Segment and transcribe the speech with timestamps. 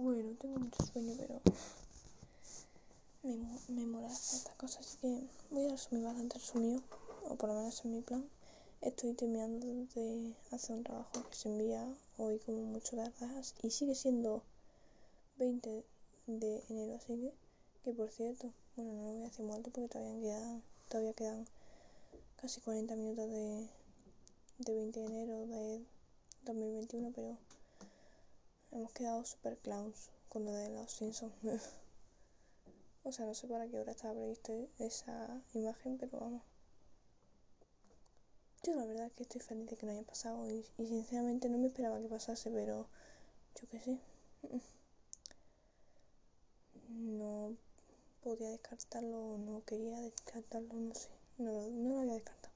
[0.00, 1.38] Bueno, tengo mucho sueño, pero
[3.22, 3.36] me,
[3.68, 6.80] me mola estas cosas, así que voy a resumir bastante resumido,
[7.28, 8.24] o por lo menos en mi plan.
[8.80, 11.86] Estoy terminando de hacer un trabajo que se envía
[12.16, 14.42] hoy como mucho tardas y sigue siendo
[15.36, 15.84] 20
[16.26, 17.34] de enero, así que,
[17.84, 21.46] que por cierto, bueno, no lo voy a hacer muerto porque todavía quedan, todavía quedan
[22.36, 23.68] casi 40 minutos de,
[24.58, 25.84] de 20 de enero de
[26.44, 27.36] 2021, pero
[28.72, 31.32] hemos quedado super clowns con lo de los Simpsons.
[33.04, 36.42] o sea, no sé para qué hora estaba prevista esa imagen, pero vamos.
[38.64, 41.48] Yo la verdad es que estoy feliz de que no haya pasado y, y sinceramente
[41.48, 42.88] no me esperaba que pasase, pero
[43.60, 43.98] yo qué sé.
[46.88, 47.56] No
[48.22, 51.08] podía descartarlo, no quería descartarlo, no sé.
[51.38, 52.54] No, no lo había descartado.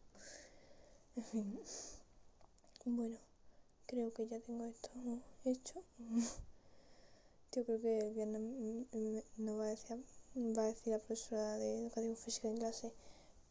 [1.16, 1.60] En fin.
[2.84, 3.18] Bueno,
[3.86, 4.90] creo que ya tengo esto
[5.44, 5.82] hecho.
[7.52, 8.42] Yo creo que el viernes
[9.38, 10.04] no va a decir,
[10.36, 12.92] va a decir la profesora de educación física en clase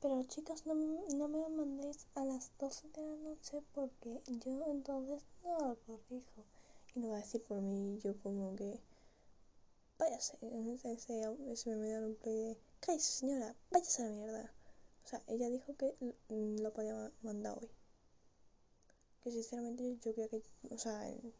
[0.05, 4.63] pero chicas, no, no me lo mandéis a las 12 de la noche porque yo
[4.67, 6.45] entonces no lo corrijo.
[6.93, 8.79] Y no va a decir por mí, yo como que...
[9.97, 10.37] Váyase,
[10.83, 12.57] ese, ese me dio un play de...
[12.81, 14.53] Cállese señora, váyase a la mierda.
[15.05, 15.95] O sea, ella dijo que
[16.29, 17.69] lo podía mandar hoy.
[19.25, 20.43] Que sinceramente yo creo que...
[20.69, 21.33] O sea, en,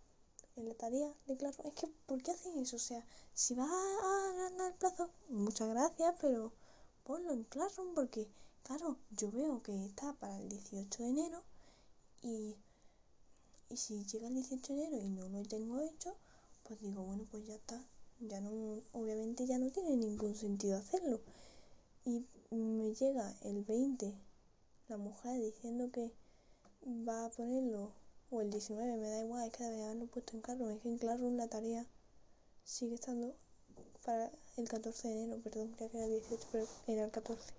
[0.55, 2.77] la tarea de claro, es que ¿por qué hacen eso?
[2.77, 3.05] O sea,
[3.35, 6.51] si va a ganar el plazo, muchas gracias, pero
[7.03, 8.27] ponlo en Classroom porque
[8.63, 11.43] claro, yo veo que está para el 18 de enero
[12.23, 12.55] y,
[13.69, 16.15] y si llega el 18 de enero y no lo tengo hecho,
[16.63, 17.85] pues digo, bueno, pues ya está.
[18.19, 21.21] Ya no, obviamente ya no tiene ningún sentido hacerlo.
[22.03, 24.11] Y me llega el 20
[24.87, 26.11] la mujer diciendo que
[26.85, 27.91] va a ponerlo,
[28.29, 30.71] o el 19, me da igual, es que debe haberlo puesto en Classroom.
[30.71, 31.85] Es que en Classroom la tarea
[32.63, 33.35] sigue estando
[34.05, 37.53] para el 14 de enero, perdón, creía que era el 18, pero era el 14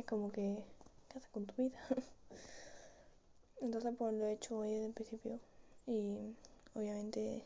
[0.00, 0.64] es como que,
[1.08, 1.78] ¿qué haces con tu vida?
[3.60, 5.40] Entonces pues lo he hecho hoy desde el principio
[5.86, 6.36] y
[6.74, 7.42] obviamente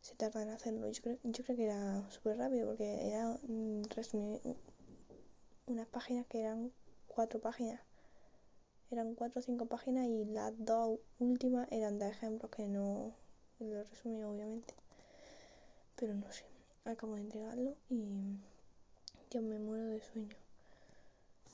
[0.00, 0.90] se tarda en hacerlo.
[0.90, 3.38] Yo creo, yo creo que era súper rápido porque era
[3.94, 4.40] resumir
[5.66, 6.72] unas páginas que eran
[7.06, 7.80] cuatro páginas.
[8.92, 13.14] Eran cuatro o cinco páginas y las dos últimas eran de ejemplos que no
[13.58, 14.74] lo resumí obviamente.
[15.96, 16.44] Pero no sé,
[16.84, 18.36] acabo de entregarlo y
[19.30, 20.36] yo me muero de sueño.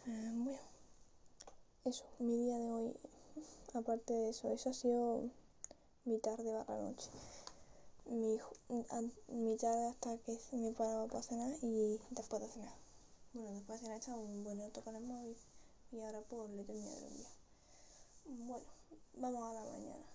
[0.09, 0.59] Eh, bueno,
[1.85, 2.97] eso, mi día de hoy,
[3.73, 5.31] aparte de eso, eso ha sido
[6.07, 7.09] mi tarde barra noche.
[8.07, 8.41] Mi,
[9.29, 12.75] mi tarde hasta que me paraba para cenar y después de cenar.
[13.33, 15.37] Bueno, después de cenar he estado un buen rato con el móvil
[15.91, 17.31] y ahora pues le termino de día.
[18.25, 18.67] Bueno,
[19.15, 20.07] vamos a la mañana.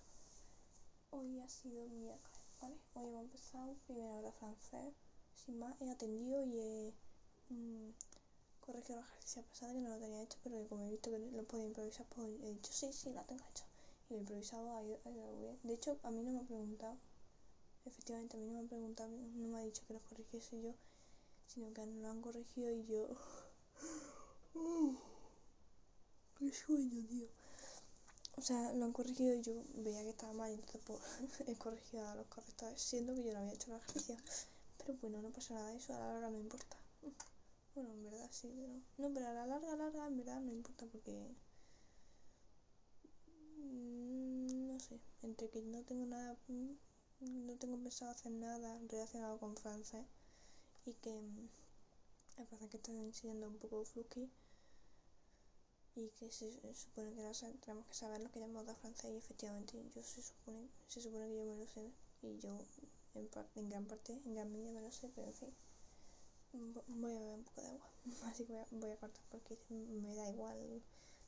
[1.10, 2.78] Hoy ha sido miércoles, ¿vale?
[2.94, 4.94] Hoy hemos empezado primera hora francés.
[5.34, 6.94] Sin más, he atendido y he...
[7.48, 7.90] Mm,
[8.60, 11.44] corregir los ejercicios de que no lo tenía hecho, pero como he visto que lo
[11.44, 13.66] podía improvisar, pues he dicho sí, sí, la tengo hecha.
[14.08, 14.98] Y lo he improvisado, ha ido,
[15.38, 15.58] bien.
[15.62, 16.96] De hecho, a mí no me ha preguntado,
[17.84, 20.74] efectivamente, a mí no me ha preguntado, no me ha dicho que los corrigiese yo,
[21.46, 23.08] sino que lo han corregido y yo.
[26.38, 27.26] ¡Qué sueño, tío!
[28.36, 31.00] O sea, lo han corregido y yo veía que estaba mal, entonces pues
[31.48, 34.16] he corregido a los correctores, siendo que yo no había hecho la ejercicio.
[34.78, 36.76] Pero bueno, no pasa nada, eso a la hora no importa.
[37.74, 38.74] Bueno, en verdad sí, pero.
[38.98, 41.12] No, pero a la larga, larga, en verdad no importa porque.
[43.26, 46.36] Mm, no sé, entre que no tengo nada.
[46.48, 46.74] Mm,
[47.46, 50.06] no tengo pensado hacer nada relacionado con francés
[50.86, 51.10] y que.
[52.36, 54.30] La verdad que estoy enseñando un poco fluky
[55.96, 59.16] y que se, supone que no, tenemos que saber lo que llamamos de francés y
[59.16, 62.50] efectivamente yo se supone, se supone que yo me lo sé y yo
[63.14, 65.54] en, en gran parte, en gran medida me lo sé, pero en fin
[66.54, 67.90] voy a beber un poco de agua
[68.30, 70.82] así que voy a, voy a cortar porque me da igual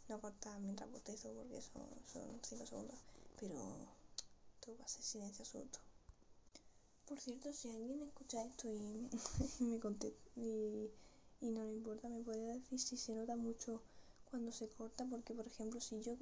[0.08, 2.98] no cortar mientras bostezo porque son, son 5 segundos
[3.38, 3.54] pero
[4.60, 5.78] todo va a ser silencio absoluto.
[7.06, 9.08] Por cierto si alguien escucha esto y,
[9.64, 10.90] me contesta y,
[11.40, 13.82] y no le importa me puede decir si se nota mucho
[14.30, 16.16] cuando se corta porque por ejemplo si yo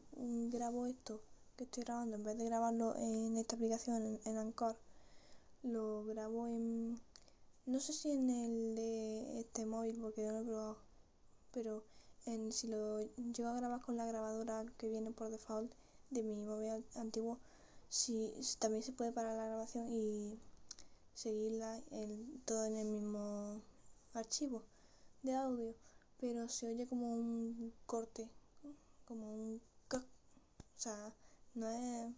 [0.50, 1.20] grabo esto
[1.56, 4.76] que estoy grabando en vez de grabarlo en esta aplicación en, en Anchor
[5.62, 7.00] lo grabo en
[7.66, 10.76] no sé si en el de este móvil porque no lo he probado,
[11.50, 11.82] pero
[12.26, 15.72] en, si lo llego a grabar con la grabadora que viene por default
[16.10, 17.38] de mi móvil antiguo,
[17.88, 20.38] si, también se puede parar la grabación y
[21.14, 23.62] seguirla el, todo en el mismo
[24.12, 24.62] archivo
[25.22, 25.74] de audio,
[26.20, 28.28] pero se oye como un corte,
[29.06, 29.60] como un
[29.92, 31.12] o sea,
[31.54, 32.12] no es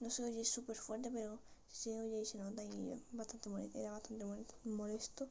[0.00, 1.38] no se oye súper fuerte, pero
[1.68, 4.24] se oye y se nota y bastante era bastante
[4.64, 5.28] molesto.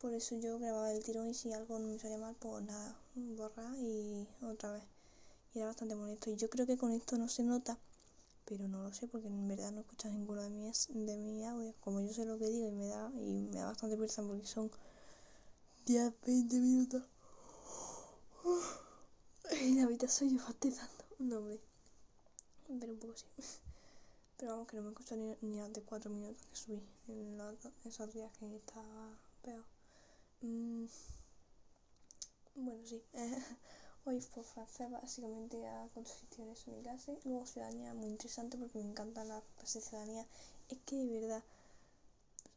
[0.00, 2.96] Por eso yo grababa el tirón y si algo no me salía mal, pues nada,
[3.14, 4.84] borrar y otra vez.
[5.52, 6.30] Y era bastante molesto.
[6.30, 7.78] Y yo creo que con esto no se nota,
[8.46, 11.74] pero no lo sé porque en verdad no escuchas ninguno de mis, de mi audio.
[11.80, 14.46] Como yo sé lo que digo y me da, y me da bastante pereza porque
[14.46, 14.70] son
[15.84, 17.02] 10, 20 minutos.
[19.62, 21.04] Y la soy yo bastezando.
[21.18, 21.60] No, hombre.
[22.66, 23.26] Pero un poco sí.
[24.36, 27.56] Pero vamos, que no me escucho ni, ni de 4 minutos que subí en los,
[27.84, 29.64] esos días que estaba peor.
[30.40, 30.86] Mm.
[32.54, 33.02] Bueno, sí.
[34.06, 37.18] Hoy fue francés básicamente a consistir en mi clase.
[37.24, 40.26] Luego ciudadanía, muy interesante porque me encantan las clases de ciudadanía.
[40.70, 41.42] Es que de verdad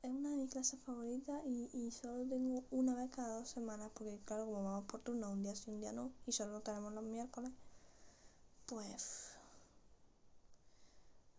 [0.04, 3.90] es una de mis clases favoritas y, y solo tengo una vez cada dos semanas
[3.94, 6.94] porque claro, como vamos por turno, un día sí, un día no, y solo tenemos
[6.94, 7.52] los miércoles,
[8.66, 9.32] pues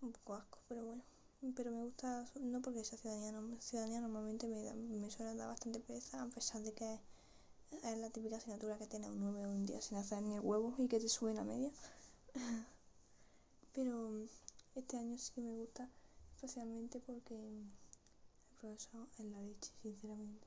[0.00, 1.02] un poco asco, pero bueno.
[1.54, 6.22] Pero me gusta, no porque esa ciudadanía, ciudadanía normalmente me, me suele dar bastante pereza,
[6.22, 6.98] a pesar de que
[7.82, 10.40] es la típica asignatura que tiene un 9 o un día sin hacer ni el
[10.40, 11.70] huevo y que te sube la media.
[13.74, 14.24] Pero
[14.74, 15.90] este año sí que me gusta,
[16.36, 17.36] especialmente porque
[18.64, 20.46] profesor es la leche, sinceramente.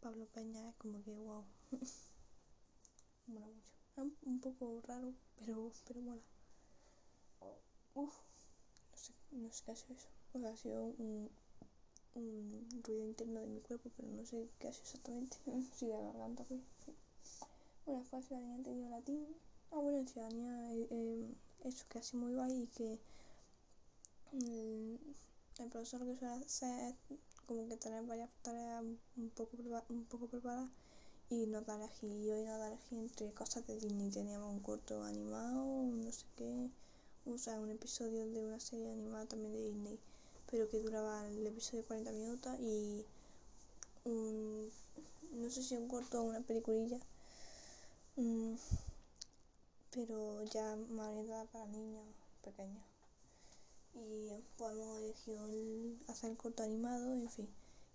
[0.00, 1.44] Pablo Peña es como que wow.
[3.26, 3.72] mola mucho.
[3.96, 6.22] Es un poco raro, pero, pero mola.
[7.94, 8.14] Uf,
[8.90, 10.08] no sé, no sé qué ha sido eso.
[10.32, 11.30] O sea, ha sido un,
[12.14, 15.36] un ruido interno de mi cuerpo, pero no sé qué hace exactamente.
[15.74, 16.62] si de garganta, pues.
[17.84, 19.26] Bueno, fue ciudadanía tenido latín.
[19.70, 22.98] Ah, bueno, en ciudadanía, eh, eso que hace muy guay y que
[25.58, 26.96] el profesor que suele hacer
[27.46, 29.56] como que tener varias tareas un poco,
[29.88, 30.70] un poco preparadas
[31.30, 32.10] y nos da elegir.
[32.10, 34.10] Y hoy nos da elegir entre cosas de Disney.
[34.10, 36.70] Teníamos un corto animado, no sé qué,
[37.26, 39.98] o sea, un episodio de una serie animada también de Disney
[40.54, 43.04] pero que duraba el episodio 40 minutos y
[44.04, 44.70] un,
[45.32, 47.00] no sé si un corto o una peliculilla,
[48.16, 48.54] mm,
[49.90, 52.06] pero ya más orientada para niños
[52.44, 52.93] pequeños.
[53.94, 57.48] Y podemos elegir hacer el corto animado, en fin,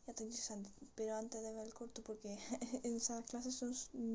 [0.05, 0.71] ya está interesante.
[0.95, 2.37] Pero antes de ver el corto, porque
[2.83, 3.73] esas clases son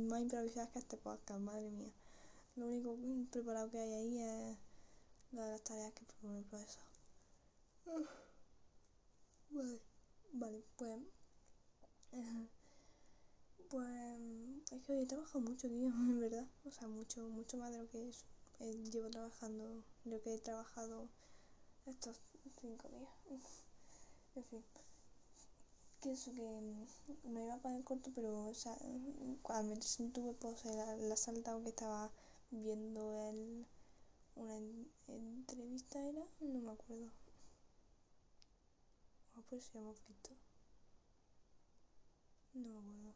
[0.08, 1.92] más improvisadas que este podcast, madre mía.
[2.56, 2.96] Lo único
[3.31, 4.58] preparado que hay ahí es
[5.32, 6.84] las tareas que propone el profesor.
[9.50, 9.81] Vale,
[10.32, 11.00] vale, pues.
[13.70, 14.20] pues.
[14.72, 16.48] Es que hoy he trabajado mucho, tío, en verdad.
[16.64, 18.10] O sea, mucho, mucho más de lo que
[18.60, 21.08] eh, llevo trabajando, lo que he trabajado
[21.86, 22.20] estos
[22.60, 23.10] cinco días.
[24.36, 24.64] En fin.
[26.00, 26.46] Que eso que
[27.28, 28.76] me iba a poner corto, pero o sea,
[29.56, 32.10] al meterse en pues la, la saltado que estaba
[32.50, 33.66] viendo el,
[34.36, 34.56] una
[35.08, 36.25] entrevista, ¿era?
[36.40, 37.10] No me acuerdo
[39.48, 40.31] pues se llama Frito.
[42.54, 43.14] No me acuerdo.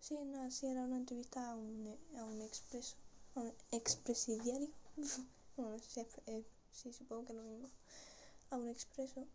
[0.00, 2.96] Sí, no, sí, era una entrevista a un, a un expreso,
[3.34, 4.70] a un expresidiario.
[5.56, 6.00] bueno, sí,
[6.74, 7.70] sí, supongo que lo mismo.
[8.50, 9.26] A un expreso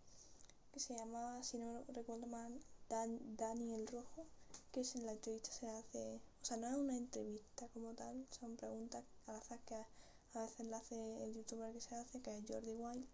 [0.73, 2.59] que se llamaba, si no recuerdo mal,
[2.89, 4.25] Dan, Daniel Rojo,
[4.71, 8.27] que es en la entrevista se hace, o sea, no es una entrevista como tal,
[8.31, 12.37] son preguntas al azar que a, veces la hace el youtuber que se hace, que
[12.37, 13.07] es Jordi Wild.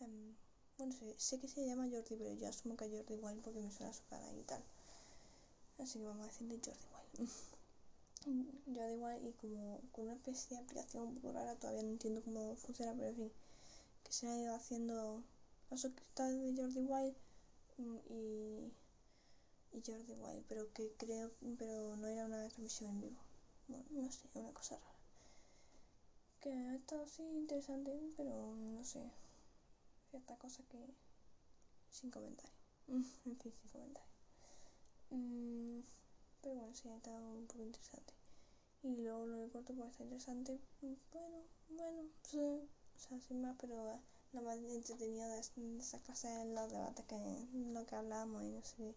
[0.00, 0.34] Um,
[0.78, 3.60] bueno, sé, sé, que se llama Jordi, pero yo asumo que es Jordi igual porque
[3.60, 4.64] me suena su cara y tal.
[5.78, 7.30] Así que vamos a decirle Jordi
[8.26, 8.62] igual.
[8.66, 12.22] Jordi igual y como con una especie de aplicación un poco rara, todavía no entiendo
[12.22, 13.32] cómo funciona, pero en fin,
[14.04, 15.22] que se han ido haciendo
[15.70, 17.16] los suscriptores de Jordi Wild
[17.78, 18.72] mm, y,
[19.72, 23.22] y Jordi Wild, pero que creo, pero no era una transmisión en vivo.
[23.68, 24.98] Bueno, no sé, una cosa rara.
[26.40, 29.00] Que ha estado así interesante, pero no sé,
[30.10, 30.78] cierta cosa que
[31.90, 32.54] sin comentario.
[32.88, 34.08] en fin, sin comentario.
[35.10, 35.80] Mm,
[36.42, 38.12] pero bueno, sí, estado un poco interesante.
[38.82, 40.58] Y luego lo de corto pues está interesante.
[40.80, 44.00] Bueno, bueno, sí, o sea, sin más, pero
[44.32, 45.40] lo más entretenido de,
[45.78, 47.16] esa clase es los debates que
[47.72, 48.94] lo que hablamos y no sé.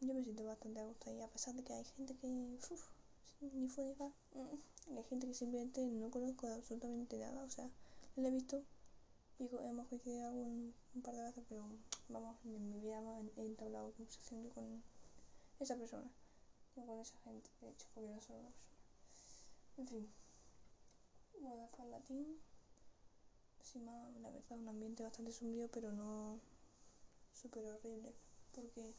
[0.00, 2.88] Yo me siento bastante a gusto y a pesar de que hay gente que uf,
[3.40, 7.68] ni fue ni fa, mm, hay gente que simplemente no conozco absolutamente nada, o sea,
[8.16, 8.62] le he visto
[9.38, 11.64] y hemos coincidido algún, un par de veces, pero
[12.08, 13.00] vamos, en mi vida
[13.36, 14.82] he entablado conversación con
[15.60, 16.10] esa persona,
[16.76, 18.76] no con esa gente, de hecho, porque no solo una persona.
[19.78, 20.12] En fin,
[21.40, 22.38] Vodafone Latín,
[23.60, 26.40] encima, la verdad, un ambiente bastante sombrío, pero no
[27.32, 28.14] súper horrible,
[28.52, 28.94] porque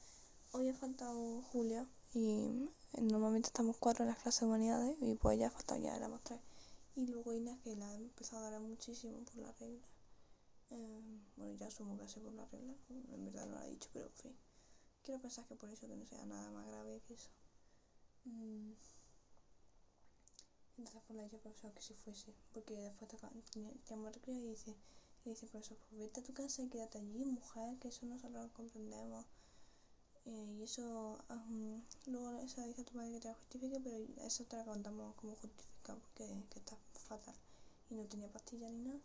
[0.51, 2.69] hoy ha faltado Julia y
[3.01, 6.21] normalmente estamos cuatro en las clases de humanidades y pues ya ha faltado ya éramos
[6.23, 6.41] tres.
[6.95, 9.87] Y luego Inés que la ha empezado a dar muchísimo por la regla
[10.71, 11.01] Eh,
[11.37, 14.05] bueno, ya asumo que hace por la regla, en verdad no lo ha dicho, pero
[14.07, 14.37] en fin.
[15.03, 17.29] Quiero pensar que por eso que no sea nada más grave que eso.
[18.25, 18.73] Mm.
[20.77, 23.09] Entonces pues le dije al profesor que si fuese, porque después
[23.51, 24.75] teníamos recreo y dice,
[25.25, 28.45] y dice profesor, pues vete a tu casa y quédate allí, mujer, que eso nosotros
[28.45, 29.25] lo comprendemos.
[30.25, 33.97] Eh, y eso, um, luego eso dice a tu madre que te la justifique, pero
[34.25, 37.35] eso te la contamos como justificado, porque que está fatal.
[37.89, 38.99] Y no tenía pastillas ni nada.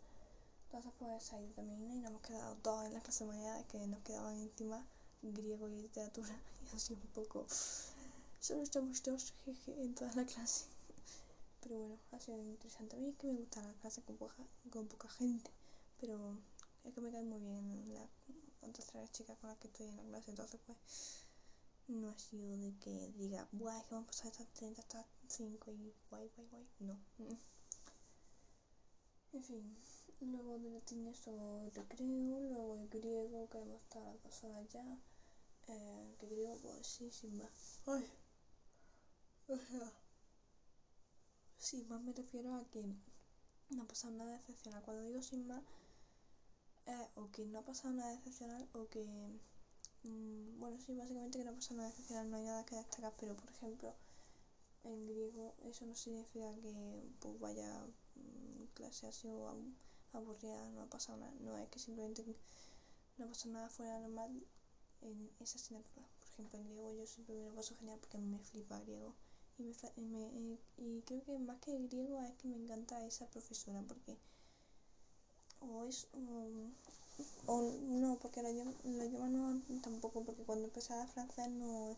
[0.65, 3.87] Entonces pues se ha también y nos hemos quedado dos en la clase de que
[3.87, 4.85] nos quedaban encima
[5.33, 6.39] griego y literatura
[6.71, 7.45] y así un poco
[8.39, 10.65] solo estamos dos jeje en toda la clase.
[11.61, 12.95] Pero bueno ha sido interesante.
[12.95, 14.35] A mí es que me gusta la clase con poca,
[14.71, 15.51] con poca gente
[15.99, 16.37] pero
[16.83, 18.07] es que me cae muy bien la
[18.61, 20.77] otras tres chicas con las que estoy en la clase entonces pues
[21.87, 25.71] no ha sido de que diga es que vamos a pasar estas 30 hasta 5
[25.71, 26.99] y guay guay guay no.
[29.33, 29.77] En fin
[30.21, 31.31] luego de latín eso
[31.73, 34.83] recreo luego de griego que hemos estado las dos horas ya
[35.67, 38.05] eh, que griego pues sí sin más ay.
[39.47, 39.91] O sea
[41.57, 42.83] sin más me refiero a que
[43.71, 44.81] no ha pasado nada excepcional.
[44.83, 45.63] Cuando digo sin más
[46.87, 49.03] eh, o que no ha pasado nada excepcional o que
[50.03, 53.13] mmm, bueno sí básicamente que no ha pasado nada excepcional no hay nada que destacar
[53.19, 53.93] pero por ejemplo
[54.83, 56.73] en griego eso no significa que
[57.19, 57.69] pues vaya
[58.15, 59.49] mmm, clase ha sido
[60.13, 61.33] aburrida no ha pasado nada.
[61.39, 62.23] No es que simplemente
[63.17, 64.31] no ha pasado nada fuera normal
[65.05, 68.39] en esa asignatura por ejemplo en griego yo siempre me lo paso genial porque me
[68.39, 69.13] flipa griego.
[69.57, 69.63] Y,
[70.01, 74.17] me, me, y creo que más que griego es que me encanta esa profesora porque
[75.61, 76.07] o es
[77.47, 81.95] o, no porque lo lleva no tampoco porque cuando empecé a dar francés no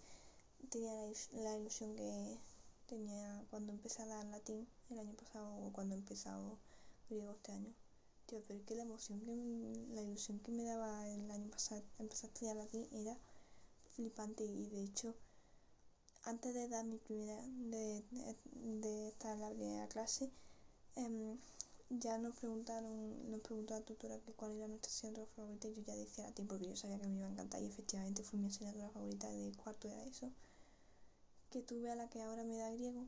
[0.69, 0.93] tenía
[1.33, 2.37] la, ilusión que
[2.85, 6.59] tenía cuando empecé a dar latín el año pasado o cuando he empezado
[7.09, 7.73] griego este año
[8.27, 9.33] tío pero que la emoción que
[9.95, 13.17] la ilusión que me daba el año pasado empezar a estudiar latín era
[13.95, 15.15] flipante y de hecho
[16.25, 18.35] antes de dar mi primera de, de,
[18.81, 20.29] de estar en la primera clase
[20.97, 21.37] eh,
[21.89, 25.81] ya nos preguntaron, nos preguntó la tutora que cuál era nuestra asignatura favorita y yo
[25.83, 28.47] ya decía latín porque yo sabía que me iba a encantar y efectivamente fue mi
[28.47, 30.29] asignatura favorita de cuarto era eso
[31.49, 33.07] que tuve a la que ahora me da griego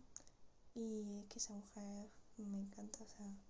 [0.76, 3.49] y es que esa mujer me encanta, o sea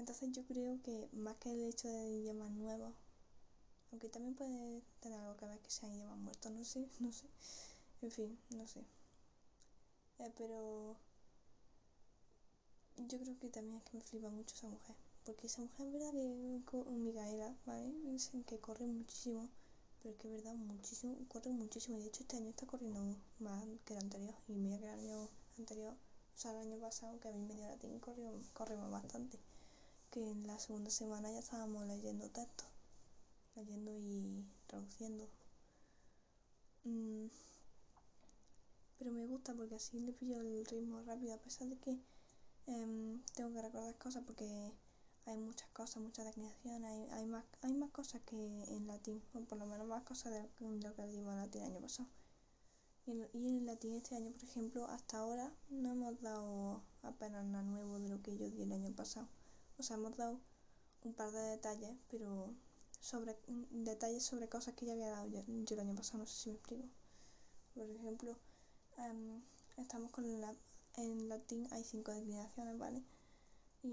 [0.00, 2.92] entonces yo creo que más que el hecho de idiomas nuevos
[3.90, 7.26] aunque también puede tener algo que ver que sean idiomas muertos, no sé, no sé
[8.02, 8.80] en fin, no sé
[10.18, 10.96] eh, pero
[13.08, 14.94] yo creo que también es que me flipa mucho esa mujer.
[15.24, 17.90] Porque esa mujer es verdad que Micaela, ¿vale?
[18.04, 19.48] Dicen que corre muchísimo.
[20.02, 21.96] Pero es que es verdad, muchísimo, corre muchísimo.
[21.98, 24.34] Y de hecho este año está corriendo más que el anterior.
[24.48, 25.28] Y mira que el año
[25.58, 29.38] anterior, o sea, el año pasado, que a mí me dio latín, corrió, corrimos bastante.
[30.10, 32.68] Que en la segunda semana ya estábamos leyendo textos.
[33.56, 35.28] Leyendo y traduciendo.
[36.84, 37.26] Mm.
[38.98, 41.98] Pero me gusta porque así le pillo el ritmo rápido, a pesar de que
[42.66, 44.72] Um, tengo que recordar cosas porque
[45.26, 49.40] hay muchas cosas, muchas declinaciones, hay, hay, más, hay más cosas que en latín, o
[49.40, 52.08] por lo menos más cosas de, de lo que dimos en latín el año pasado.
[53.06, 57.44] Y en, y en latín este año, por ejemplo, hasta ahora no hemos dado apenas
[57.44, 59.26] nada nuevo de lo que yo di el año pasado.
[59.80, 60.38] O sea, hemos dado
[61.04, 62.54] un par de detalles, pero
[63.00, 63.34] sobre
[63.70, 66.56] detalles sobre cosas que ya había dado yo, el año pasado, no sé si me
[66.56, 66.84] explico.
[67.74, 68.36] Por ejemplo,
[68.98, 69.40] um,
[69.78, 70.54] estamos con la
[70.98, 73.02] en latín hay cinco declinaciones, ¿vale?
[73.82, 73.90] Y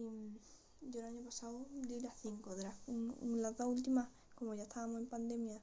[0.82, 4.98] yo el año pasado di las cinco, de las, las dos últimas, como ya estábamos
[5.00, 5.62] en pandemia,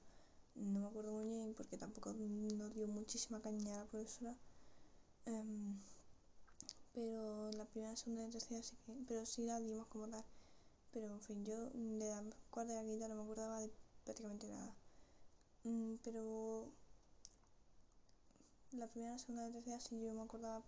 [0.55, 4.35] no me acuerdo muy bien porque tampoco nos dio muchísima caña la profesora.
[5.27, 5.79] Um,
[6.95, 10.25] pero la primera, segunda y tercera sí que, pero sí la dimos como tal.
[10.93, 13.71] Pero en fin, yo de la cuarta y la quinta no me acordaba de
[14.05, 14.75] prácticamente nada.
[15.65, 16.71] Um, pero
[18.73, 20.63] la primera, segunda y tercera sí yo me acordaba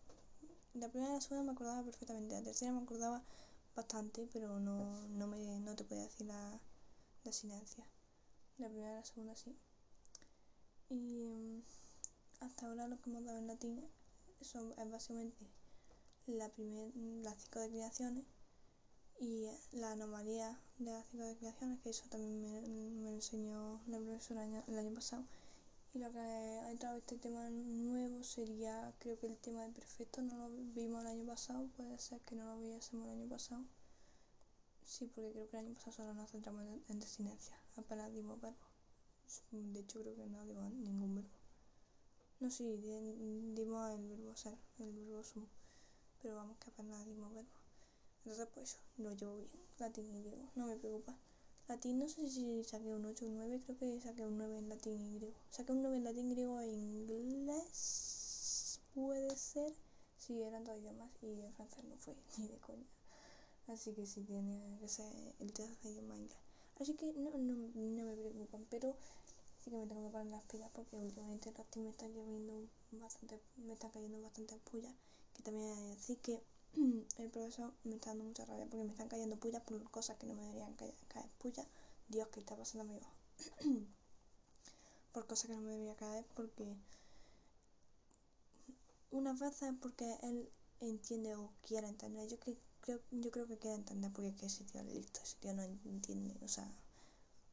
[0.75, 3.23] la primera y la segunda me acordaba perfectamente, la tercera me acordaba
[3.75, 6.61] bastante, pero no, no, me, no te podía decir la,
[7.25, 7.87] la silencia.
[8.59, 9.56] La primera y la segunda sí.
[10.88, 11.62] Y um,
[12.40, 13.85] hasta ahora lo que hemos dado en latín
[14.40, 15.47] son, es básicamente
[16.26, 16.90] la primer,
[17.23, 18.25] las cinco declinaciones
[19.21, 24.45] y la anomalía de las cinco declinaciones, que eso también me, me enseñó la profesora
[24.66, 25.25] el año pasado
[25.97, 30.21] y lo que ha entrado este tema nuevo sería, creo que el tema de perfecto
[30.21, 33.64] no lo vimos el año pasado, puede ser que no lo viésemos el año pasado.
[34.85, 38.38] Sí, porque creo que el año pasado solo nos centramos en, en desinencia, apenas dimos
[38.42, 38.68] verbos.
[39.50, 41.30] De hecho, creo que no dimos ningún verbo.
[42.40, 42.76] No, sí,
[43.54, 45.47] dimos el verbo ser, el verbo sum,
[46.23, 47.50] pero vamos que apenas dimos verbo.
[48.25, 51.16] Entonces, pues lo llevo bien, latín y griego, no me preocupa.
[51.68, 54.58] Latín, no sé si saqué un 8 o un 9, creo que saqué un 9
[54.58, 55.37] en latín y griego.
[55.50, 59.73] Saqué un 9 en latín, griego e inglés, puede ser.
[60.16, 62.87] Sí, eran dos idiomas y en francés no fue ni de coña.
[63.68, 66.38] Así que sí tiene que ser el tercer idioma inglés.
[66.80, 68.96] Así que no, no, no me preocupan, pero
[69.58, 72.68] sí que me tengo que poner las pilas porque últimamente el latín me está lloviendo
[72.92, 74.94] bastante, me está cayendo bastante pullas.
[75.37, 76.43] Que también que decir que
[77.19, 80.26] el profesor me está dando mucha rabia porque me están cayendo pullas por cosas que
[80.26, 81.66] no me deberían caer, caer pullas.
[82.09, 83.07] Dios, ¿qué está pasando amigo?
[85.12, 86.75] por cosas que no me debería caer porque
[89.11, 90.49] unas veces porque él
[90.81, 92.26] entiende o quiere entender.
[92.28, 95.37] Yo que creo, yo creo que quiere entender porque es que ese tío listo, ese
[95.37, 96.71] tío no entiende, o sea,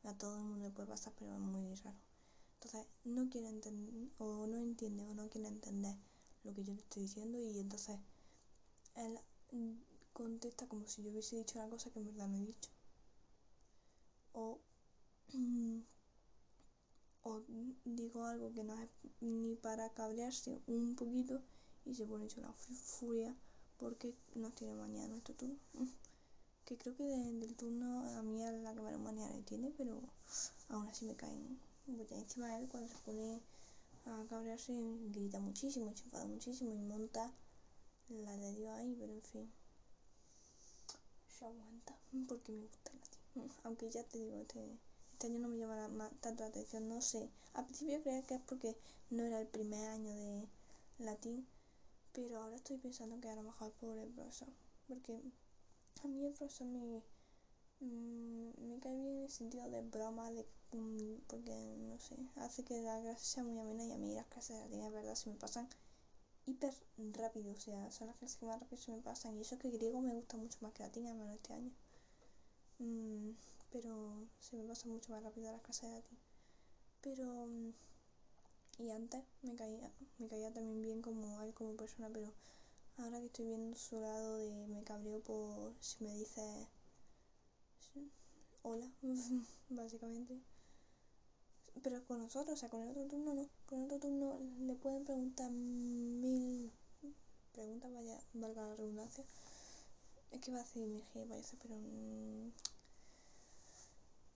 [0.06, 1.98] a todo el mundo le puede pasar, pero es muy raro.
[2.56, 5.98] Entonces, no quiere entender, o no entiende, o no quiere entender
[6.44, 7.98] lo que yo le estoy diciendo, y entonces
[8.96, 9.20] él
[10.14, 12.70] contesta como si yo hubiese dicho una cosa que en verdad no he dicho.
[14.34, 14.60] O,
[17.24, 17.42] o
[17.86, 18.90] digo algo que no es
[19.22, 21.42] ni para cabrearse un poquito
[21.86, 23.36] y se pone hecho una furia
[23.78, 25.58] porque nos tiene mañana nuestro turno.
[26.66, 30.00] Que creo que del turno a mí es la que menos mañana tiene, pero
[30.70, 31.60] aún así me caen.
[32.10, 33.42] Encima de él cuando se pone
[34.06, 34.74] a cabrearse
[35.10, 37.32] grita muchísimo, se muchísimo y monta
[38.10, 39.52] la de Dios ahí, pero en fin.
[41.28, 43.52] Se aguanta porque me gusta el latín.
[43.64, 44.78] Aunque ya te digo, este,
[45.14, 47.30] este año no me llama la, tanto la atención, no sé.
[47.54, 48.76] Al principio creía que es porque
[49.10, 50.48] no era el primer año de
[51.00, 51.48] latín,
[52.14, 54.50] pero ahora estoy pensando que a lo mejor el profesor.
[54.88, 55.22] Porque
[56.04, 57.02] a mí el profesor me,
[57.84, 61.54] mmm, me cae bien en el sentido de broma, de, mmm, porque
[61.90, 64.64] no sé, hace que la clase sea muy amena y a mí las clases de
[64.64, 65.68] latín, es verdad, se me pasan
[66.46, 66.74] hiper
[67.14, 69.38] rápido, o sea, son las clases que más rápido se me pasan.
[69.38, 71.72] Y eso que griego me gusta mucho más que latín, al menos este año.
[72.80, 73.32] Mm,
[73.72, 76.18] pero se me pasa mucho más rápido las clases de latín.
[77.02, 77.74] Pero, mm,
[78.80, 82.32] y antes me caía, me caía también bien como él como persona, pero
[82.98, 86.68] ahora que estoy viendo su lado de me cabreo por si me dice
[88.64, 88.90] hola,
[89.70, 90.42] básicamente.
[91.84, 93.50] Pero con nosotros, o sea, con el otro turno no.
[93.66, 96.72] Con el otro turno le pueden preguntar mil
[97.52, 99.26] preguntas, vaya, valga la redundancia.
[100.32, 102.52] Es que va a decir mil gilipolleces, pero mmm,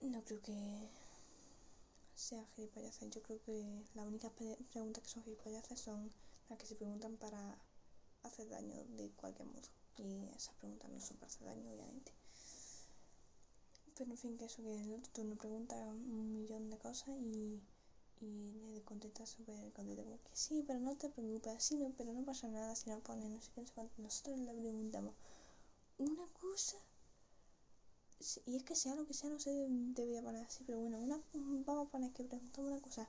[0.00, 0.88] no creo que
[2.14, 3.10] sea gilipolleces.
[3.10, 4.32] Yo creo que las únicas
[4.70, 6.10] preguntas que son gilipolleces son
[6.48, 7.58] las que se preguntan para
[8.22, 9.68] hacer daño de cualquier modo.
[9.96, 12.17] Y esas preguntas no son para hacer daño, obviamente.
[13.98, 17.60] Pero en fin, que eso, que el otro turno pregunta un millón de cosas y,
[18.20, 18.28] y
[18.74, 22.48] le contesta súper contenta, como que sí, pero no te preocupes, sí, pero no pasa
[22.48, 23.90] nada si no pones no sé qué, no.
[23.98, 25.14] Nosotros le preguntamos
[25.98, 26.78] una cosa,
[28.46, 29.50] y es que sea lo que sea, no sé,
[29.98, 31.20] debería poner así, pero bueno, una,
[31.66, 33.08] vamos a poner que preguntamos una cosa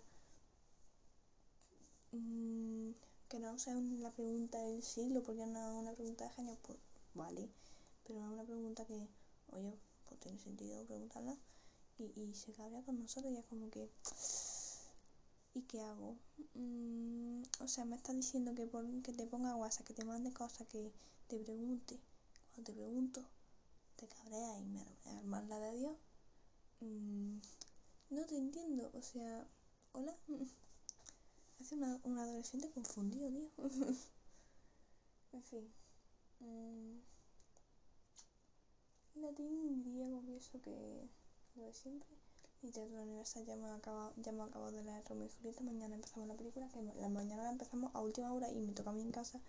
[2.12, 2.92] mmm,
[3.30, 6.78] que no sea la pregunta del siglo, porque no es una pregunta de genio, pues
[7.14, 7.50] vale,
[8.06, 9.08] pero es una pregunta que,
[9.52, 9.78] oye,
[10.18, 11.38] tiene sentido preguntarla.
[11.98, 13.90] Y, y se cabrea con nosotros ya como que...
[15.54, 16.18] ¿Y qué hago?
[16.54, 20.32] Mm, o sea, me está diciendo que, por, que te ponga WhatsApp, que te mande
[20.32, 20.92] cosas, que
[21.28, 22.00] te pregunte.
[22.52, 23.22] Cuando te pregunto,
[23.96, 25.98] te cabrea y me armas la de Dios.
[26.82, 27.40] Mm,
[28.12, 29.48] no te entiendo, o sea,
[29.94, 30.16] hola.
[31.60, 33.50] Hace una, un adolescente confundido, tío.
[35.34, 35.74] en fin.
[36.40, 37.00] Mm,
[39.22, 41.08] latín griego pienso que
[41.56, 42.10] lo de siempre.
[42.62, 45.64] Literatura universal ya hemos acabado ya hemos acabado de Romeo y Julieta.
[45.64, 48.90] Mañana empezamos la película que la mañana la empezamos a última hora y me toca
[48.90, 49.40] a mí en casa.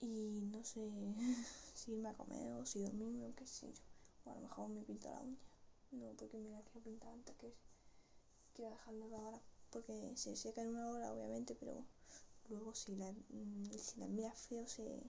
[0.00, 0.80] Y no sé
[1.74, 3.82] si irme a comer o si dormirme o qué sé yo.
[4.24, 5.38] O a lo mejor me pinto la uña.
[5.92, 7.54] No porque me la quiero pintar antes que
[8.54, 11.84] quiero dejarlo ahora porque se seca en una hora obviamente pero
[12.48, 13.12] luego si la,
[13.78, 15.02] si la miras feo se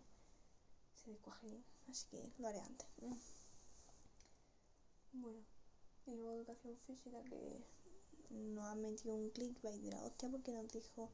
[0.95, 2.87] se descuaje así que lo haré antes
[5.13, 5.39] bueno,
[6.05, 7.63] y luego educación física que
[8.29, 11.11] nos ha metido un clickbait de la hostia porque nos dijo,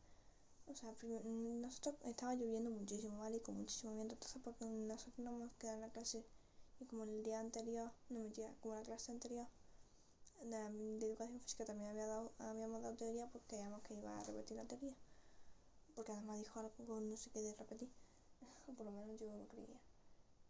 [0.66, 3.38] o sea, nosotros estaba lloviendo muchísimo, ¿vale?
[3.38, 6.26] Y con muchísimo viento, entonces porque nosotros nos hemos quedado en la clase
[6.80, 9.48] y como el día anterior, no mentira, como la clase anterior
[10.44, 14.24] de, de educación física también había dado, habíamos dado teoría, pues creíamos que iba a
[14.24, 14.96] repetir la teoría.
[15.96, 17.92] Porque además dijo algo no sé qué de repetir,
[18.68, 19.80] o por lo menos yo lo creía.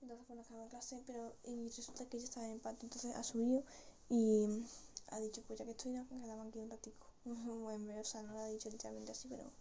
[0.02, 3.64] Entonces fue una clase, pero y resulta que ella estaba en empate, entonces ha subido
[4.10, 4.48] y
[5.08, 7.08] ha dicho, pues ya que estoy, nos quedamos aquí un ratico.
[7.26, 9.52] bueno, o sea, no lo ha dicho literalmente así, pero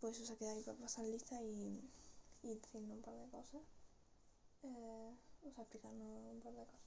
[0.00, 1.80] pues eso se ha quedado ahí para pasar lista y,
[2.42, 3.62] y decirnos un par de cosas.
[4.62, 6.80] Eh, o sea, explicarnos un par de cosas.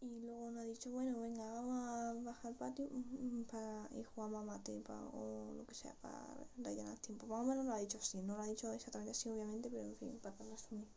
[0.00, 4.02] Y luego nos ha dicho, bueno, venga, vamos a bajar al patio mm, para, y
[4.02, 6.20] jugamos a mate pa, o lo que sea para
[6.58, 7.26] rellenar tiempo.
[7.26, 9.84] Más o menos lo ha dicho así, no lo ha dicho exactamente así, obviamente, pero
[9.84, 10.88] en fin, para resumir.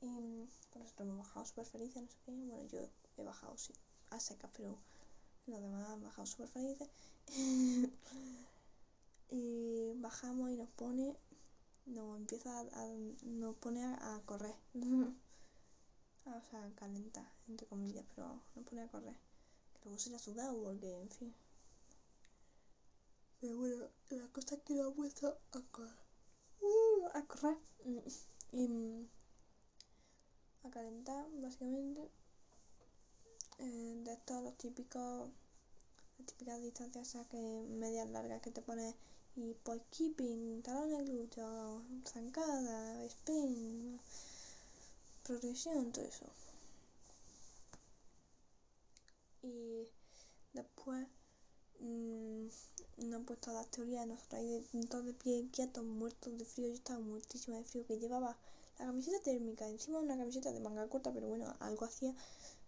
[0.00, 2.32] Y pues nosotros hemos bajado súper felices, no sé qué.
[2.32, 3.72] Bueno, yo he bajado, sí,
[4.10, 4.78] a secas, pero
[5.46, 6.88] los demás han bajado súper felices.
[9.30, 11.16] y bajamos y nos pone,
[11.86, 12.64] nos empieza a,
[13.22, 14.54] nos pone a, correr.
[16.26, 19.16] o sea, a calentar, entre comillas, pero nos pone a correr.
[19.74, 21.34] Que luego se le ha sudado porque, en fin.
[23.40, 26.06] Pero bueno, la cosa es que lo ha puesto a correr.
[26.60, 27.58] Uh, a correr.
[28.50, 28.66] Y
[30.64, 32.08] a calentar, básicamente.
[33.58, 35.30] Eh, de estos los típicos,
[36.18, 37.36] las típicas distancias que
[37.68, 38.94] medias largas que te pones
[39.36, 44.00] y pues keeping, talones glúteos, zancada, spin,
[45.24, 46.26] progresión, todo eso.
[49.42, 49.88] Y
[50.52, 51.06] después
[51.80, 52.46] mmm,
[52.98, 56.74] no he puesto las teorías, nosotros ahí de, de pie quietos, muertos de frío, yo
[56.74, 58.36] estaba muertísima de frío, que llevaba
[58.78, 62.14] la camiseta térmica, encima una camiseta de manga corta, pero bueno, algo hacía.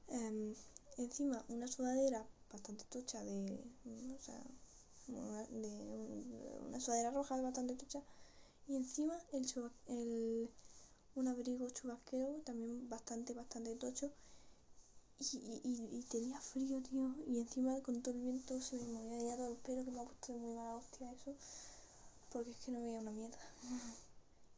[0.08, 0.54] Eh,
[0.98, 3.64] encima una sudadera bastante tocha de,
[4.16, 4.42] o sea,
[5.08, 8.02] una, de una sudadera roja bastante tocha.
[8.68, 9.46] Y encima el,
[9.88, 10.50] el
[11.14, 14.12] un abrigo chubasquero también bastante, bastante tocho.
[15.18, 17.14] Y, y, y, tenía frío, tío.
[17.26, 20.04] Y encima con todo el viento se me movía todo el pelo, que me ha
[20.04, 21.34] puesto de muy mala hostia eso.
[22.32, 23.38] Porque es que no veía una mierda.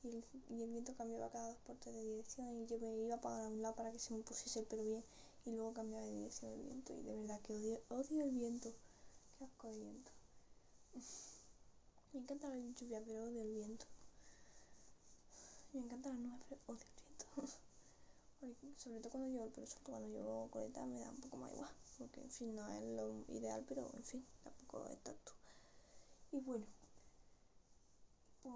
[0.04, 3.62] y el, viento cambiaba cada dos tres de dirección y yo me iba para un
[3.62, 5.04] lado para que se me pusiese el pelo bien
[5.46, 8.72] y luego cambiaba de dirección el viento y de verdad que odio, odio el viento.
[9.38, 10.10] Qué asco de viento.
[12.12, 13.86] Me encanta la lluvia pero odio el viento.
[15.72, 17.58] Me encanta la nubes pero odio el viento.
[18.76, 21.52] Sobre todo cuando llevo el pelo suelto cuando llevo coleta me da un poco más
[21.52, 25.32] igual porque en fin no es lo ideal pero en fin tampoco es tanto.
[26.32, 26.81] Y bueno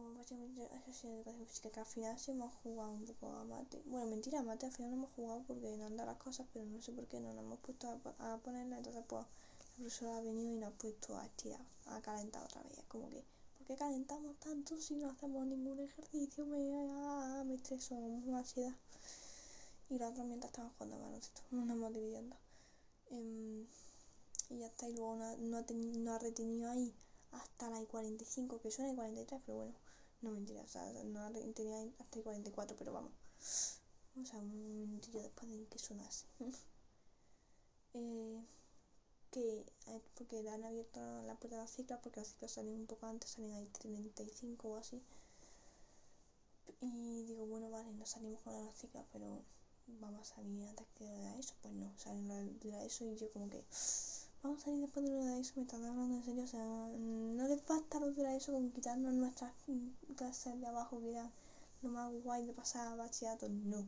[0.03, 3.27] pues básicamente eso ha sido educación física, que al final sí hemos jugado un poco
[3.29, 3.83] a mate.
[3.87, 6.83] Bueno, mentira, mate al final no hemos jugado porque no andan las cosas, pero no
[6.83, 8.77] sé por qué no nos hemos puesto a, a ponerla.
[8.79, 12.63] Entonces, pues la profesora ha venido y nos ha puesto a estirar, a calentar otra
[12.63, 12.83] vez.
[12.89, 13.25] Como que,
[13.59, 16.47] ¿por qué calentamos tanto si no hacemos ningún ejercicio?
[16.47, 18.75] Me, ah, me estreso, una ansiedad.
[19.89, 22.37] Y la otra mientras estamos jugando a baloncesto, nos hemos dividido.
[23.11, 23.67] Eh,
[24.51, 26.95] y ya está, y luego no, no, ha, no ha retenido ahí
[27.33, 29.75] hasta la I-45, que suena I-43, pero bueno,
[30.23, 33.13] no mentira, o sea, no tenía hasta I-44, pero vamos.
[34.21, 36.27] O sea, un minutillo después de que sonase.
[37.95, 38.45] eh,
[39.31, 42.75] que, eh, porque le han abierto la puerta de las ciclas, porque las ciclas salen
[42.75, 45.03] un poco antes, salen ahí 35 o así.
[46.81, 49.43] Y digo, bueno, vale, no salimos con las ciclas, pero
[49.87, 51.55] vamos a salir antes que de eso.
[51.63, 53.65] Pues no, salen de la ESO y yo como que
[54.43, 56.65] vamos a salir después de lo de eso, me están hablando en serio, o sea,
[56.65, 59.53] no les basta lo de eso con quitarnos nuestras
[60.17, 61.31] clases de abajo, que era
[61.83, 63.87] lo más guay de pasar bachillerato, no.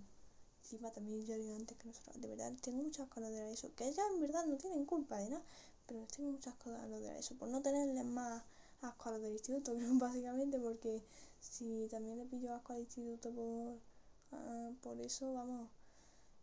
[0.63, 3.89] Encima también yo digo antes que nosotros, de verdad, tengo muchas cosas de eso, que
[3.89, 5.45] ellas en verdad no tienen culpa de nada,
[5.87, 8.43] pero tengo muchas cosas de eso, por no tenerles más
[8.83, 11.03] asco a los del instituto, básicamente, porque
[11.41, 15.69] si también le pillo asco al instituto por, uh, por eso, vamos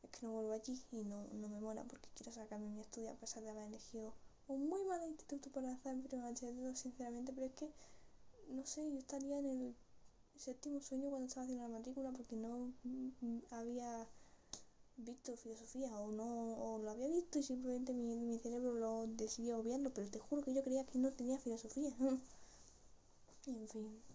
[0.05, 3.11] es que no vuelvo allí y no, no me mola porque quiero sacarme mi estudio
[3.11, 4.13] a pesar de haber elegido
[4.47, 7.71] un muy mal instituto para hacer bachillerato, sinceramente, pero es que,
[8.49, 9.75] no sé, yo estaría en el
[10.35, 12.73] séptimo sueño cuando estaba haciendo la matrícula porque no
[13.49, 14.07] había
[14.97, 19.57] visto filosofía o no o lo había visto y simplemente mi, mi cerebro lo decidió
[19.59, 21.95] obviarlo pero te juro que yo creía que no tenía filosofía.
[23.47, 24.14] En fin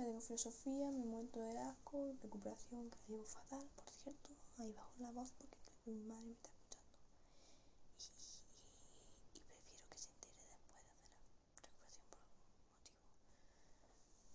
[0.00, 4.72] tengo filosofía me he muerto de asco recuperación que la llevo fatal por cierto ahí
[4.72, 6.88] bajo la voz porque mi madre me está escuchando.
[9.34, 12.12] Y, prefiero que se entere después de la recuperación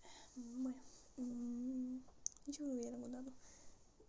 [0.02, 0.62] por algún motivo.
[0.64, 0.82] Bueno,
[1.18, 1.98] mmm,
[2.46, 3.32] yo lo hubiera contado.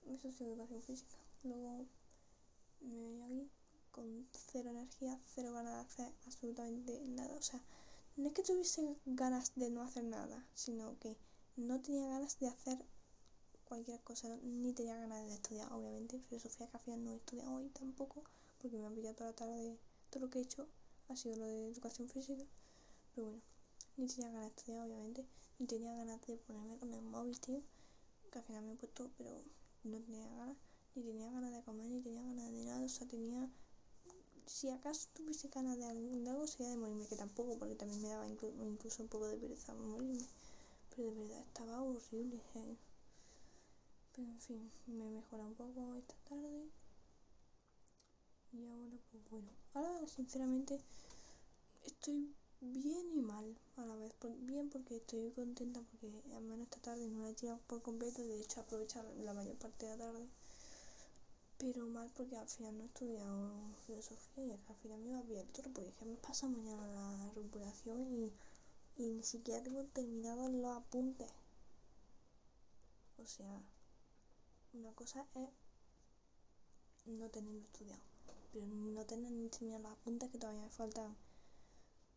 [0.08, 1.16] Eso es educación física.
[1.42, 1.86] Luego
[2.82, 3.48] me venía aquí
[3.92, 7.34] con cero energía, cero ganas de hacer absolutamente nada.
[7.34, 7.62] O sea,
[8.16, 11.16] no es que tuviese ganas de no hacer nada, sino que
[11.56, 12.78] no tenía ganas de hacer
[13.64, 18.22] cualquier cosa, ni tenía ganas de estudiar, obviamente, filosofía que no he estudiado hoy tampoco,
[18.60, 19.78] porque me han pillado toda la tarde,
[20.10, 20.68] todo lo que he hecho
[21.08, 22.44] ha sido lo de educación física,
[23.14, 23.42] pero bueno,
[23.96, 25.26] ni tenía ganas de estudiar, obviamente,
[25.58, 27.62] ni tenía ganas de ponerme con el móvil, tío,
[28.30, 29.42] que al final me he puesto, pero
[29.84, 30.56] no tenía ganas,
[30.94, 33.48] ni tenía ganas de comer, ni tenía ganas de nada, o sea, tenía,
[34.46, 38.28] si acaso tuviese ganas de algo, sería de morirme, que tampoco, porque también me daba
[38.28, 40.26] incluso un poco de pereza morirme,
[40.96, 42.76] pero de verdad estaba horrible, ¿eh?
[44.14, 46.70] Pero en fin, me mejora un poco esta tarde.
[48.52, 49.50] Y ahora, pues bueno.
[49.74, 50.80] Ahora, sinceramente,
[51.84, 54.14] estoy bien y mal a la vez.
[54.40, 58.26] bien porque estoy contenta porque al menos esta tarde no la he tirado por completo
[58.26, 60.26] de hecho aprovechar la mayor parte de la tarde.
[61.58, 63.50] Pero mal porque al final no he estudiado
[63.86, 66.86] filosofía y al final me iba a pillar todo porque es que me pasa mañana
[66.86, 68.32] la recuperación y,
[68.96, 71.30] y ni siquiera tengo terminado los apuntes.
[73.18, 73.62] O sea,
[74.72, 75.48] una cosa es
[77.06, 78.02] no tenerlo estudiado,
[78.52, 81.16] pero no tener ni terminado los apuntes que todavía me faltan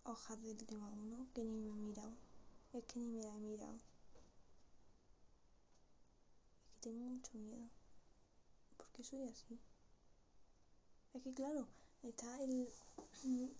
[0.04, 2.14] hojas del tema 1 que ni me he mirado.
[2.74, 3.76] Es que ni me la he mirado.
[3.76, 4.22] Es que
[6.82, 7.70] tengo mucho miedo.
[8.78, 9.60] ¿Por qué soy así?
[11.14, 11.68] Es que claro,
[12.04, 12.68] está el...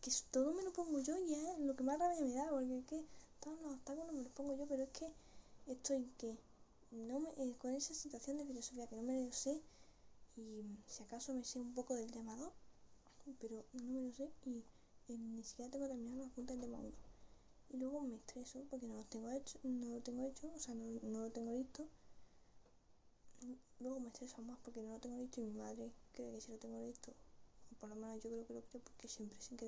[0.02, 2.78] que todo me lo pongo yo y es lo que más rabia me da, porque
[2.80, 3.06] es que
[3.40, 5.12] todos los obstáculos me los pongo yo, pero es que
[5.68, 6.38] estoy que
[6.92, 9.62] no me, eh, con esa situación de filosofía que no me lo sé
[10.38, 12.52] y si acaso me sé un poco del tema 2,
[13.40, 14.30] pero no me lo sé
[15.08, 16.92] y ni siquiera tengo terminado la punta del tema 1.
[17.72, 20.74] Y luego me estreso porque no lo tengo hecho, no lo tengo hecho, o sea,
[20.76, 21.88] no, no lo tengo listo.
[23.80, 26.52] Luego me estreso más porque no lo tengo listo y mi madre cree que sí
[26.52, 27.14] lo tengo listo.
[27.72, 29.66] O por lo menos yo creo que lo creo porque siempre sin que,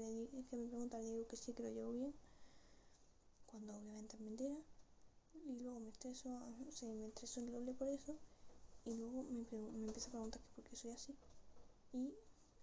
[0.50, 2.14] que me pregunta le digo que sí que lo llevo bien.
[3.46, 4.56] Cuando obviamente es mentira.
[5.46, 6.30] Y luego me estreso,
[6.68, 8.18] o sea, me estreso el doble por eso.
[8.86, 11.16] Y luego me, me empieza a preguntar que por qué soy así.
[11.94, 12.14] Y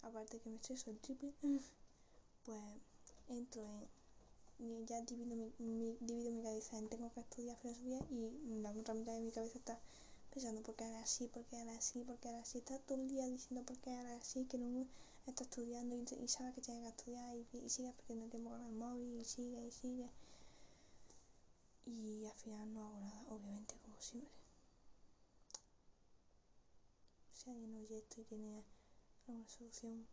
[0.02, 1.32] aparte que me estreso el triple
[2.44, 2.62] pues
[3.28, 3.88] entro
[4.58, 8.94] en ya divido mi, divido mi cabeza en tengo que estudiar filosofía y la otra
[8.94, 9.78] mitad de mi cabeza está
[10.32, 13.00] pensando por qué ahora así, por qué ahora así, por qué ahora así, está todo
[13.00, 14.86] el día diciendo por qué ahora así, que no
[15.30, 18.72] está estudiando y, sabe que tiene que estudiar y, y sigue perdiendo tiempo con el
[18.72, 20.10] móvil y sigue y sigue
[21.88, 24.30] y al final no hago nada, obviamente como siempre.
[27.32, 28.64] Si alguien oye esto y tiene
[29.26, 30.06] alguna solución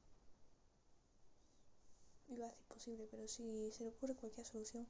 [2.27, 4.87] iba a decir posible, pero si se le ocurre cualquier solución,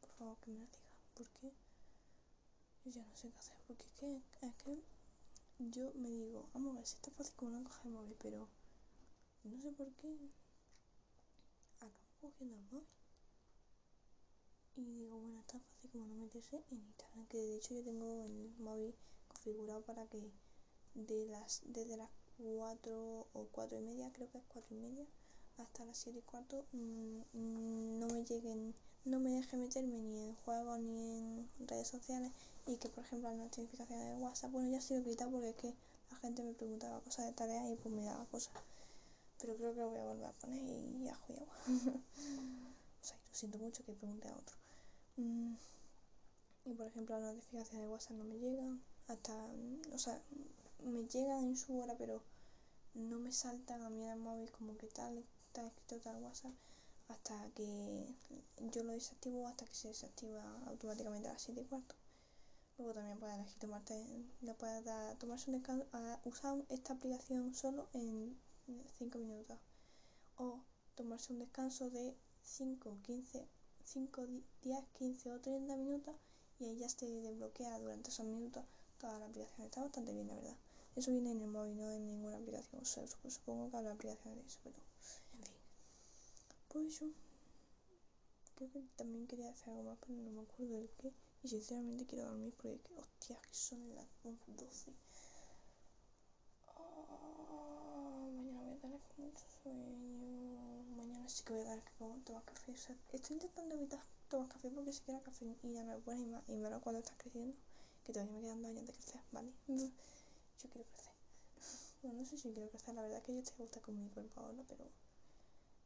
[0.00, 0.78] por favor que me la diga,
[1.14, 1.52] porque
[2.84, 4.82] yo ya no sé qué hacer, porque es que, es que
[5.58, 8.48] yo me digo, vamos a ver si está fácil como no coger el móvil, pero
[9.44, 10.16] no sé por qué
[11.78, 12.88] acabo cogiendo el móvil.
[14.76, 17.84] Y digo, bueno, es tan fácil como no meterse en Instagram, que de hecho yo
[17.84, 18.94] tengo el móvil
[19.28, 20.30] configurado para que
[20.94, 25.06] de las, desde las 4 o 4 y media, creo que es 4 y media,
[25.58, 28.74] hasta las 7 y cuarto mm, no me lleguen,
[29.04, 32.32] no me deje meterme ni en juegos ni en redes sociales
[32.66, 35.56] y que por ejemplo las notificaciones de WhatsApp, bueno ya ha sido quitado porque es
[35.56, 35.74] que
[36.10, 38.52] la gente me preguntaba cosas de tareas y pues me daba cosas.
[39.40, 41.46] Pero creo que lo voy a volver a poner y ya juego.
[41.66, 44.56] o sea, lo siento mucho que pregunte a otro.
[45.16, 45.54] Mm,
[46.66, 49.34] y por ejemplo las notificaciones de WhatsApp no me llegan, hasta,
[49.92, 50.22] o sea,
[50.84, 52.22] me llegan en su hora pero
[52.94, 56.52] no me saltan a mí en el móvil como que tal está escrito tal WhatsApp
[57.08, 58.06] hasta que
[58.72, 61.94] yo lo desactivo hasta que se desactiva automáticamente a las 7 y cuarto.
[62.78, 63.94] Luego también puedes elegir tomarte,
[64.58, 65.86] puedes dar, tomarse un descanso,
[66.24, 68.38] usar esta aplicación solo en
[68.98, 69.58] 5 minutos.
[70.36, 70.60] O
[70.94, 73.46] tomarse un descanso de 5, 15,
[73.84, 74.26] 5,
[74.62, 76.14] 10, 15 o 30 minutos
[76.58, 78.64] y ahí ya se desbloquea durante esos minutos
[78.98, 79.66] toda la aplicación.
[79.66, 80.56] Está bastante bien, la verdad.
[80.96, 82.82] Eso viene en el móvil, no en ninguna aplicación.
[82.82, 84.76] O sea, supongo que habrá aplicaciones de eso, pero
[86.68, 87.08] pues yo
[88.54, 91.12] creo que también quería hacer algo más, pero no me acuerdo del qué.
[91.42, 94.92] Y sinceramente quiero dormir porque, hostia, que son las 12.
[96.76, 100.84] Oh, mañana voy a tener mucho sueño.
[100.96, 101.92] Mañana sí que voy a dar que
[102.24, 102.72] tomar café.
[102.72, 106.56] Estoy intentando evitar tomar café porque sé que la cafeína me pone y más, y
[106.56, 107.56] menos cuando estás creciendo.
[108.04, 109.52] Que todavía me quedan dos años de crecer, ¿vale?
[109.68, 111.12] Yo quiero crecer.
[112.02, 114.08] Bueno, no sé si quiero crecer, la verdad que yo estoy a gusto con mi
[114.08, 114.84] cuerpo ahora, pero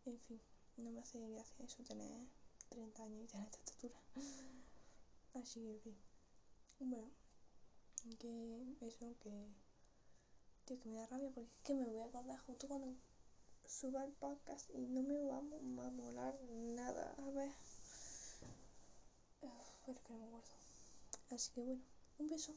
[0.07, 0.41] en fin
[0.77, 2.11] no me hace gracia eso tener
[2.69, 4.01] 30 años y tener esta estatura.
[5.35, 5.97] Así que, en fin.
[6.81, 7.11] Bueno,
[8.19, 9.31] que eso, que.
[10.65, 12.97] Tío, que me da rabia porque es que me voy a acordar justo cuando
[13.67, 17.15] suba el podcast y no me va a molar nada.
[17.19, 17.51] A ver.
[19.87, 20.65] Pero que no me acuerdo.
[21.31, 21.83] Así que bueno,
[22.19, 22.55] un beso.